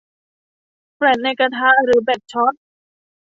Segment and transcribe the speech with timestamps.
[0.95, 2.53] แฟลชในกระทะหรือแบบช็อต